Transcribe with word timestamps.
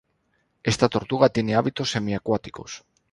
Esta 0.63 0.89
tortuga 0.89 1.29
tiene 1.29 1.53
hábitos 1.53 1.91
semiacuáticos. 1.91 2.83